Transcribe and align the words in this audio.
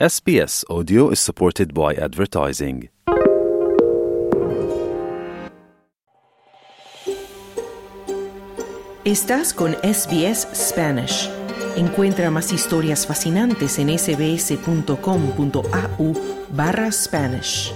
SBS 0.00 0.64
Audio 0.68 1.12
is 1.12 1.20
supported 1.20 1.72
by 1.72 1.94
advertising. 1.94 2.90
Estás 9.04 9.54
con 9.54 9.76
SBS 9.84 10.48
Spanish. 10.52 11.30
Encuentra 11.76 12.32
más 12.32 12.52
historias 12.52 13.06
fascinantes 13.06 13.78
en 13.78 13.96
sbs.com.au 13.96 14.94
barra 16.50 16.90
Spanish. 16.90 17.72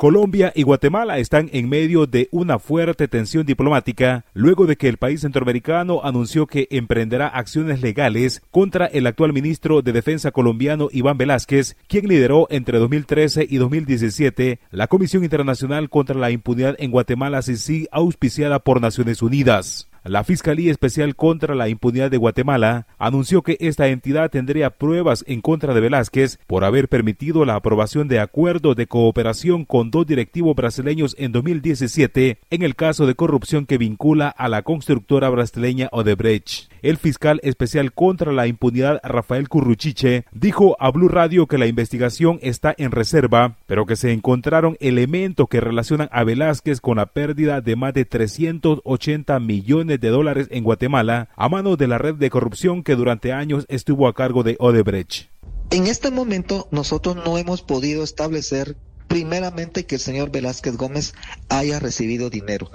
Colombia 0.00 0.50
y 0.56 0.62
Guatemala 0.62 1.18
están 1.18 1.50
en 1.52 1.68
medio 1.68 2.06
de 2.06 2.30
una 2.30 2.58
fuerte 2.58 3.06
tensión 3.06 3.44
diplomática 3.44 4.24
luego 4.32 4.64
de 4.64 4.76
que 4.76 4.88
el 4.88 4.96
país 4.96 5.20
centroamericano 5.20 6.00
anunció 6.02 6.46
que 6.46 6.68
emprenderá 6.70 7.28
acciones 7.28 7.82
legales 7.82 8.40
contra 8.50 8.86
el 8.86 9.06
actual 9.06 9.34
ministro 9.34 9.82
de 9.82 9.92
Defensa 9.92 10.30
colombiano 10.30 10.88
Iván 10.90 11.18
Velázquez, 11.18 11.76
quien 11.86 12.08
lideró 12.08 12.46
entre 12.48 12.78
2013 12.78 13.46
y 13.46 13.58
2017 13.58 14.58
la 14.70 14.86
Comisión 14.86 15.22
Internacional 15.22 15.90
contra 15.90 16.16
la 16.16 16.30
Impunidad 16.30 16.76
en 16.78 16.92
Guatemala, 16.92 17.42
CICI, 17.42 17.88
auspiciada 17.92 18.60
por 18.60 18.80
Naciones 18.80 19.20
Unidas. 19.20 19.89
La 20.02 20.24
Fiscalía 20.24 20.70
Especial 20.70 21.14
contra 21.14 21.54
la 21.54 21.68
Impunidad 21.68 22.10
de 22.10 22.16
Guatemala 22.16 22.86
anunció 22.98 23.42
que 23.42 23.58
esta 23.60 23.88
entidad 23.88 24.30
tendría 24.30 24.70
pruebas 24.70 25.22
en 25.26 25.42
contra 25.42 25.74
de 25.74 25.80
Velázquez 25.80 26.38
por 26.46 26.64
haber 26.64 26.88
permitido 26.88 27.44
la 27.44 27.54
aprobación 27.54 28.08
de 28.08 28.18
acuerdos 28.18 28.76
de 28.76 28.86
cooperación 28.86 29.66
con 29.66 29.90
dos 29.90 30.06
directivos 30.06 30.56
brasileños 30.56 31.14
en 31.18 31.32
2017 31.32 32.38
en 32.48 32.62
el 32.62 32.76
caso 32.76 33.06
de 33.06 33.14
corrupción 33.14 33.66
que 33.66 33.76
vincula 33.76 34.28
a 34.28 34.48
la 34.48 34.62
constructora 34.62 35.28
brasileña 35.28 35.90
Odebrecht. 35.92 36.70
El 36.80 36.96
fiscal 36.96 37.38
especial 37.42 37.92
contra 37.92 38.32
la 38.32 38.46
impunidad 38.46 39.00
Rafael 39.04 39.50
Curruchiche 39.50 40.24
dijo 40.32 40.78
a 40.80 40.90
Blue 40.90 41.08
Radio 41.08 41.46
que 41.46 41.58
la 41.58 41.66
investigación 41.66 42.38
está 42.40 42.74
en 42.78 42.90
reserva, 42.90 43.58
pero 43.66 43.84
que 43.84 43.96
se 43.96 44.12
encontraron 44.12 44.78
elementos 44.80 45.46
que 45.50 45.60
relacionan 45.60 46.08
a 46.10 46.24
Velázquez 46.24 46.80
con 46.80 46.96
la 46.96 47.06
pérdida 47.06 47.60
de 47.60 47.76
más 47.76 47.92
de 47.92 48.06
380 48.06 49.38
millones 49.40 49.89
de 49.98 50.08
dólares 50.08 50.46
en 50.50 50.62
Guatemala 50.62 51.30
a 51.36 51.48
manos 51.48 51.78
de 51.78 51.88
la 51.88 51.98
red 51.98 52.14
de 52.14 52.30
corrupción 52.30 52.82
que 52.82 52.94
durante 52.94 53.32
años 53.32 53.64
estuvo 53.68 54.06
a 54.06 54.14
cargo 54.14 54.42
de 54.42 54.56
Odebrecht. 54.60 55.30
En 55.70 55.86
este 55.86 56.10
momento 56.10 56.68
nosotros 56.70 57.16
no 57.16 57.38
hemos 57.38 57.62
podido 57.62 58.04
establecer 58.04 58.76
primeramente 59.10 59.86
que 59.86 59.96
el 59.96 60.00
señor 60.00 60.30
Velázquez 60.30 60.76
Gómez 60.76 61.14
haya 61.48 61.80
recibido 61.80 62.30
dinero. 62.30 62.70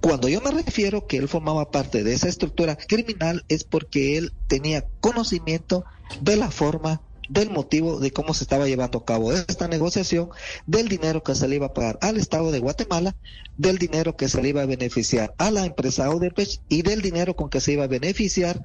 Cuando 0.00 0.30
yo 0.30 0.40
me 0.40 0.50
refiero 0.50 1.06
que 1.06 1.18
él 1.18 1.28
formaba 1.28 1.70
parte 1.70 2.02
de 2.02 2.14
esa 2.14 2.28
estructura 2.28 2.76
criminal 2.76 3.44
es 3.48 3.64
porque 3.64 4.16
él 4.16 4.32
tenía 4.46 4.86
conocimiento 5.00 5.84
de 6.22 6.36
la 6.36 6.50
forma 6.50 7.02
del 7.28 7.50
motivo 7.50 7.98
de 8.00 8.10
cómo 8.10 8.34
se 8.34 8.44
estaba 8.44 8.66
llevando 8.66 8.98
a 8.98 9.04
cabo 9.04 9.32
esta 9.32 9.68
negociación, 9.68 10.28
del 10.66 10.88
dinero 10.88 11.22
que 11.22 11.34
se 11.34 11.48
le 11.48 11.56
iba 11.56 11.66
a 11.66 11.72
pagar 11.74 11.98
al 12.02 12.16
Estado 12.16 12.50
de 12.50 12.60
Guatemala, 12.60 13.14
del 13.56 13.78
dinero 13.78 14.16
que 14.16 14.28
se 14.28 14.42
le 14.42 14.50
iba 14.50 14.62
a 14.62 14.66
beneficiar 14.66 15.34
a 15.38 15.50
la 15.50 15.64
empresa 15.66 16.10
Odebrecht 16.10 16.62
y 16.68 16.82
del 16.82 17.02
dinero 17.02 17.34
con 17.36 17.50
que 17.50 17.60
se 17.60 17.72
iba 17.72 17.84
a 17.84 17.88
beneficiar 17.88 18.62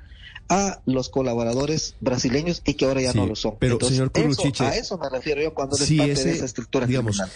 a 0.50 0.82
los 0.86 1.10
colaboradores 1.10 1.96
brasileños 2.02 2.62
y 2.66 2.74
que 2.74 2.86
ahora 2.86 3.02
ya 3.02 3.14
no 3.14 3.28
lo 3.28 3.36
son. 3.36 3.56
Pero, 3.60 3.80
señor 3.80 4.12
a 4.60 4.76
eso 4.76 4.98
me 4.98 5.10
refiero 5.10 5.42
yo 5.42 5.54
cuando 5.54 5.76
es 5.76 5.82
parte 5.82 6.24
de 6.24 6.32
esa 6.32 6.46
estructura 6.46 6.86
criminal. 6.86 7.30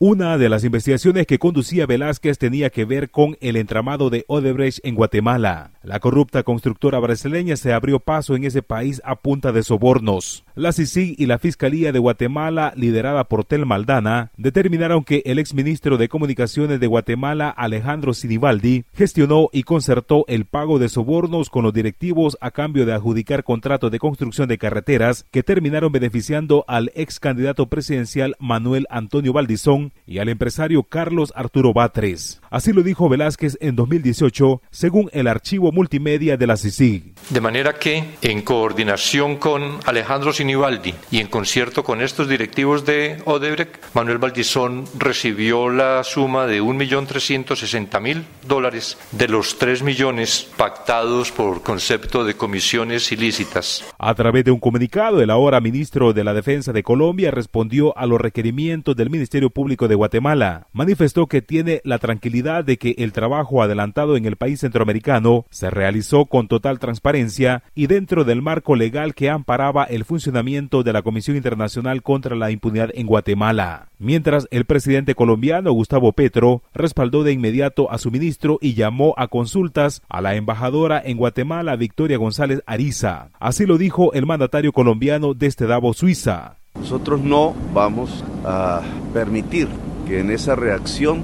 Una 0.00 0.38
de 0.38 0.48
las 0.48 0.64
investigaciones 0.64 1.26
que 1.26 1.38
conducía 1.38 1.86
Velázquez 1.86 2.36
tenía 2.36 2.70
que 2.70 2.84
ver 2.84 3.10
con 3.10 3.36
el 3.40 3.54
entramado 3.54 4.10
de 4.10 4.24
Odebrecht 4.26 4.80
en 4.82 4.96
Guatemala. 4.96 5.70
La 5.84 6.00
corrupta 6.00 6.42
constructora 6.42 6.98
brasileña 6.98 7.56
se 7.56 7.72
abrió 7.72 8.00
paso 8.00 8.34
en 8.34 8.42
ese 8.42 8.62
país 8.62 9.00
a 9.04 9.16
punta 9.16 9.52
de 9.52 9.62
sobornos. 9.62 10.44
La 10.56 10.72
CICIG 10.72 11.14
y 11.16 11.26
la 11.26 11.38
Fiscalía 11.38 11.92
de 11.92 12.00
Guatemala, 12.00 12.72
liderada 12.76 13.24
por 13.24 13.44
Tel 13.44 13.66
Maldana, 13.66 14.32
determinaron 14.36 15.04
que 15.04 15.22
el 15.26 15.38
exministro 15.38 15.96
de 15.96 16.08
Comunicaciones 16.08 16.80
de 16.80 16.86
Guatemala, 16.88 17.50
Alejandro 17.50 18.14
Sinibaldi, 18.14 18.84
gestionó 18.94 19.48
y 19.52 19.62
concertó 19.62 20.24
el 20.26 20.44
pago 20.44 20.80
de 20.80 20.88
sobornos 20.88 21.50
con 21.50 21.62
los 21.62 21.72
directivos 21.72 22.23
a 22.40 22.50
cambio 22.50 22.86
de 22.86 22.94
adjudicar 22.94 23.44
contratos 23.44 23.90
de 23.90 23.98
construcción 23.98 24.48
de 24.48 24.58
carreteras 24.58 25.26
que 25.30 25.42
terminaron 25.42 25.92
beneficiando 25.92 26.64
al 26.66 26.90
ex 26.94 27.20
candidato 27.20 27.66
presidencial 27.66 28.36
Manuel 28.38 28.86
Antonio 28.90 29.32
Valdizón 29.32 29.92
y 30.06 30.18
al 30.18 30.28
empresario 30.28 30.82
Carlos 30.84 31.32
Arturo 31.36 31.72
Batres. 31.72 32.40
Así 32.50 32.72
lo 32.72 32.82
dijo 32.82 33.08
Velázquez 33.08 33.58
en 33.60 33.76
2018, 33.76 34.62
según 34.70 35.10
el 35.12 35.26
archivo 35.26 35.72
multimedia 35.72 36.36
de 36.36 36.46
la 36.46 36.56
CICIG. 36.56 37.14
De 37.30 37.40
manera 37.40 37.74
que, 37.74 38.04
en 38.22 38.42
coordinación 38.42 39.36
con 39.36 39.78
Alejandro 39.84 40.32
Sinibaldi 40.32 40.94
y 41.10 41.18
en 41.18 41.26
concierto 41.26 41.84
con 41.84 42.00
estos 42.00 42.28
directivos 42.28 42.86
de 42.86 43.20
Odebrecht, 43.24 43.94
Manuel 43.94 44.18
Valdizón 44.18 44.84
recibió 44.98 45.68
la 45.68 46.04
suma 46.04 46.46
de 46.46 46.62
1.360.000 46.62 48.22
dólares 48.46 48.98
de 49.10 49.28
los 49.28 49.58
3 49.58 49.82
millones 49.82 50.48
pactados 50.56 51.32
por 51.32 51.62
concepto 51.62 52.13
de 52.22 52.34
comisiones 52.34 53.10
ilícitas. 53.10 53.84
A 53.98 54.14
través 54.14 54.44
de 54.44 54.52
un 54.52 54.60
comunicado, 54.60 55.20
el 55.20 55.30
ahora 55.30 55.60
ministro 55.60 56.12
de 56.12 56.22
la 56.22 56.34
Defensa 56.34 56.72
de 56.72 56.84
Colombia 56.84 57.32
respondió 57.32 57.96
a 57.98 58.06
los 58.06 58.20
requerimientos 58.20 58.94
del 58.94 59.10
Ministerio 59.10 59.50
Público 59.50 59.88
de 59.88 59.96
Guatemala 59.96 60.68
manifestó 60.72 61.26
que 61.26 61.42
tiene 61.42 61.80
la 61.84 61.98
tranquilidad 61.98 62.64
de 62.64 62.76
que 62.76 62.94
el 62.98 63.12
trabajo 63.12 63.62
adelantado 63.62 64.16
en 64.16 64.26
el 64.26 64.36
país 64.36 64.60
centroamericano 64.60 65.46
se 65.50 65.70
realizó 65.70 66.26
con 66.26 66.48
total 66.48 66.78
transparencia 66.78 67.62
y 67.74 67.86
dentro 67.86 68.24
del 68.24 68.42
marco 68.42 68.76
legal 68.76 69.14
que 69.14 69.30
amparaba 69.30 69.84
el 69.84 70.04
funcionamiento 70.04 70.82
de 70.82 70.92
la 70.92 71.02
Comisión 71.02 71.36
Internacional 71.36 72.02
contra 72.02 72.36
la 72.36 72.50
Impunidad 72.50 72.90
en 72.94 73.06
Guatemala. 73.06 73.88
Mientras 73.98 74.48
el 74.50 74.64
presidente 74.64 75.14
colombiano 75.14 75.72
Gustavo 75.72 76.12
Petro 76.12 76.62
respaldó 76.74 77.22
de 77.22 77.32
inmediato 77.32 77.90
a 77.92 77.98
su 77.98 78.10
ministro 78.10 78.58
y 78.60 78.74
llamó 78.74 79.14
a 79.16 79.28
consultas 79.28 80.02
a 80.08 80.20
la 80.20 80.34
embajadora 80.34 81.00
en 81.04 81.16
Guatemala 81.16 81.76
Victoria 81.76 82.18
González 82.18 82.60
Ariza. 82.66 83.30
Así 83.38 83.66
lo 83.66 83.78
dijo 83.78 84.12
el 84.12 84.26
mandatario 84.26 84.72
colombiano 84.72 85.32
desde 85.34 85.66
Davos, 85.66 85.98
Suiza. 85.98 86.58
Nosotros 86.74 87.20
no 87.20 87.54
vamos 87.72 88.24
a 88.44 88.82
permitir 89.12 89.68
que 90.08 90.18
en 90.18 90.32
esa 90.32 90.56
reacción, 90.56 91.22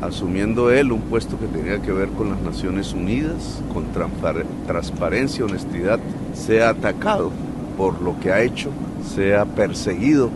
asumiendo 0.00 0.70
él 0.70 0.92
un 0.92 1.02
puesto 1.02 1.38
que 1.38 1.46
tenía 1.46 1.82
que 1.82 1.92
ver 1.92 2.08
con 2.08 2.30
las 2.30 2.40
Naciones 2.40 2.94
Unidas, 2.94 3.62
con 3.72 3.84
transparencia, 4.66 5.44
honestidad, 5.44 6.00
sea 6.32 6.70
atacado 6.70 7.30
por 7.76 8.00
lo 8.00 8.18
que 8.18 8.32
ha 8.32 8.42
hecho, 8.42 8.70
sea 9.14 9.44
perseguido 9.44 10.30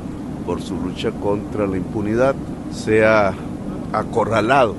por 0.46 0.60
su 0.60 0.76
lucha 0.76 1.10
contra 1.10 1.66
la 1.66 1.76
impunidad, 1.76 2.34
sea 2.72 3.34
acorralado 3.92 4.74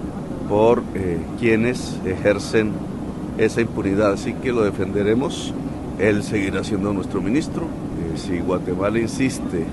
por 0.50 0.84
eh, 0.96 1.20
quienes 1.40 2.00
ejercen 2.06 2.72
esa 3.38 3.62
impunidad. 3.62 4.14
Así 4.14 4.34
que 4.34 4.52
lo 4.52 4.64
defenderemos. 4.64 5.54
Él 6.00 6.24
seguirá 6.24 6.64
siendo 6.64 6.92
nuestro 6.92 7.22
ministro, 7.22 7.68
si 8.16 8.40
Guatemala 8.40 9.00
insiste 9.00 9.66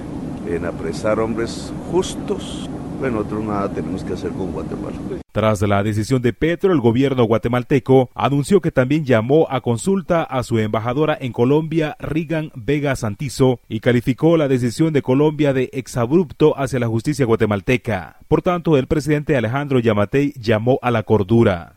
en 0.49 0.65
apresar 0.65 1.21
hombres 1.21 1.73
justos, 1.91 2.69
bueno, 3.01 3.17
nosotros 3.17 3.45
nada 3.45 3.73
tenemos 3.73 4.05
que 4.05 4.13
hacer 4.13 4.31
con 4.33 4.53
Guatemala. 4.53 4.97
Tras 5.33 5.63
la 5.63 5.83
decisión 5.83 6.21
de 6.21 6.35
Petro, 6.35 6.73
el 6.73 6.81
gobierno 6.81 7.25
guatemalteco 7.25 8.11
anunció 8.15 8.61
que 8.61 8.71
también 8.71 9.07
llamó 9.07 9.47
a 9.49 9.63
consulta 9.63 10.23
a 10.23 10.43
su 10.43 10.59
embajadora 10.59 11.17
en 11.19 11.33
Colombia, 11.33 11.97
Rigan 11.99 12.53
Vega 12.55 12.95
Santizo, 12.97 13.61
y 13.69 13.81
calificó 13.81 14.37
la 14.37 14.49
decisión 14.49 14.93
de 14.93 15.01
Colombia 15.01 15.55
de 15.55 15.71
exabrupto 15.73 16.59
hacia 16.59 16.79
la 16.79 16.89
justicia 16.89 17.25
guatemalteca. 17.25 18.19
Por 18.29 18.43
tanto, 18.43 18.77
el 18.77 18.87
presidente 18.87 19.35
Alejandro 19.35 19.79
Yamatei 19.79 20.35
llamó 20.39 20.79
a 20.83 20.91
la 20.91 21.03
cordura. 21.03 21.77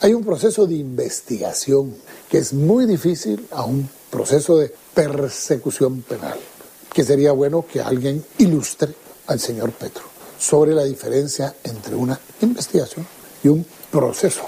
Hay 0.00 0.14
un 0.14 0.24
proceso 0.24 0.66
de 0.66 0.76
investigación 0.76 1.94
que 2.30 2.38
es 2.38 2.54
muy 2.54 2.86
difícil 2.86 3.46
a 3.50 3.64
un 3.64 3.86
proceso 4.10 4.56
de 4.56 4.72
persecución 4.94 6.00
penal, 6.00 6.38
que 6.94 7.04
sería 7.04 7.32
bueno 7.32 7.66
que 7.70 7.82
alguien 7.82 8.24
ilustre 8.38 8.94
al 9.26 9.40
señor 9.40 9.72
Petro 9.72 10.13
sobre 10.44 10.74
la 10.74 10.84
diferencia 10.84 11.54
entre 11.64 11.94
una 11.94 12.20
investigación 12.42 13.06
y 13.42 13.48
un 13.48 13.64
proceso 13.90 14.42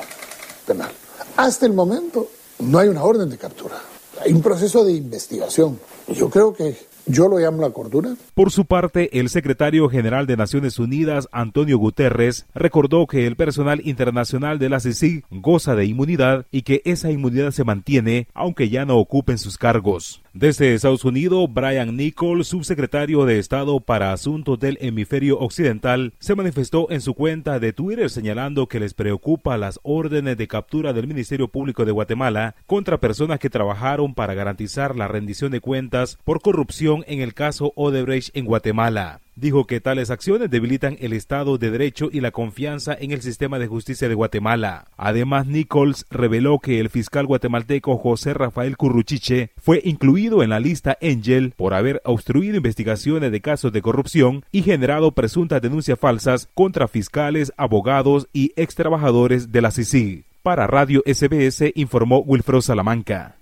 penal. 0.66 0.90
Hasta 1.38 1.64
el 1.64 1.72
momento 1.72 2.28
no 2.58 2.78
hay 2.78 2.88
una 2.88 3.02
orden 3.02 3.30
de 3.30 3.38
captura, 3.38 3.76
hay 4.22 4.32
un 4.32 4.42
proceso 4.42 4.84
de 4.84 4.92
investigación. 4.92 5.80
Yo 6.08 6.28
creo 6.28 6.52
que 6.52 6.76
yo 7.06 7.28
lo 7.28 7.38
llamo 7.38 7.62
la 7.62 7.70
cordura. 7.70 8.14
Por 8.34 8.50
su 8.50 8.66
parte, 8.66 9.18
el 9.18 9.30
secretario 9.30 9.88
general 9.88 10.26
de 10.26 10.36
Naciones 10.36 10.78
Unidas, 10.78 11.28
Antonio 11.32 11.78
Guterres, 11.78 12.46
recordó 12.54 13.06
que 13.06 13.26
el 13.26 13.36
personal 13.36 13.80
internacional 13.86 14.58
de 14.58 14.68
la 14.68 14.80
CICIG 14.80 15.24
goza 15.30 15.74
de 15.76 15.86
inmunidad 15.86 16.46
y 16.50 16.62
que 16.62 16.82
esa 16.84 17.10
inmunidad 17.10 17.52
se 17.52 17.64
mantiene 17.64 18.28
aunque 18.34 18.68
ya 18.68 18.84
no 18.84 18.98
ocupen 18.98 19.38
sus 19.38 19.56
cargos. 19.56 20.22
Desde 20.38 20.74
Estados 20.74 21.02
Unidos, 21.06 21.48
Brian 21.50 21.96
Nichols, 21.96 22.48
subsecretario 22.48 23.24
de 23.24 23.38
Estado 23.38 23.80
para 23.80 24.12
Asuntos 24.12 24.58
del 24.58 24.76
Hemisferio 24.82 25.38
Occidental, 25.38 26.12
se 26.18 26.34
manifestó 26.34 26.90
en 26.90 27.00
su 27.00 27.14
cuenta 27.14 27.58
de 27.58 27.72
Twitter 27.72 28.10
señalando 28.10 28.66
que 28.66 28.78
les 28.78 28.92
preocupa 28.92 29.56
las 29.56 29.80
órdenes 29.82 30.36
de 30.36 30.46
captura 30.46 30.92
del 30.92 31.06
Ministerio 31.06 31.48
Público 31.48 31.86
de 31.86 31.92
Guatemala 31.92 32.54
contra 32.66 33.00
personas 33.00 33.38
que 33.38 33.48
trabajaron 33.48 34.12
para 34.12 34.34
garantizar 34.34 34.94
la 34.94 35.08
rendición 35.08 35.52
de 35.52 35.62
cuentas 35.62 36.18
por 36.22 36.42
corrupción 36.42 37.02
en 37.06 37.22
el 37.22 37.32
caso 37.32 37.72
Odebrecht 37.74 38.36
en 38.36 38.44
Guatemala 38.44 39.22
dijo 39.36 39.66
que 39.66 39.80
tales 39.80 40.10
acciones 40.10 40.50
debilitan 40.50 40.96
el 41.00 41.12
Estado 41.12 41.58
de 41.58 41.70
Derecho 41.70 42.08
y 42.10 42.20
la 42.20 42.30
confianza 42.30 42.96
en 42.98 43.12
el 43.12 43.22
sistema 43.22 43.58
de 43.58 43.66
justicia 43.66 44.08
de 44.08 44.14
Guatemala. 44.14 44.86
Además, 44.96 45.46
Nichols 45.46 46.06
reveló 46.10 46.58
que 46.58 46.80
el 46.80 46.90
fiscal 46.90 47.26
guatemalteco 47.26 47.96
José 47.98 48.34
Rafael 48.34 48.76
Curruchiche 48.76 49.50
fue 49.56 49.80
incluido 49.84 50.42
en 50.42 50.50
la 50.50 50.58
lista 50.58 50.96
Angel 51.00 51.52
por 51.56 51.74
haber 51.74 52.00
obstruido 52.04 52.56
investigaciones 52.56 53.30
de 53.30 53.40
casos 53.40 53.72
de 53.72 53.82
corrupción 53.82 54.44
y 54.50 54.62
generado 54.62 55.12
presuntas 55.12 55.62
denuncias 55.62 55.98
falsas 55.98 56.48
contra 56.54 56.88
fiscales, 56.88 57.52
abogados 57.56 58.28
y 58.32 58.52
ex 58.56 58.74
trabajadores 58.74 59.52
de 59.52 59.62
la 59.62 59.70
CICIG. 59.70 60.24
Para 60.42 60.66
Radio 60.66 61.02
SBS 61.04 61.72
informó 61.74 62.20
Wilfredo 62.20 62.62
Salamanca. 62.62 63.36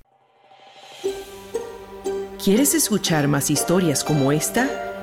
¿Quieres 2.43 2.75
escuchar 2.75 3.27
más 3.29 3.51
historias 3.51 4.05
como 4.05 4.33
esta? 4.33 4.84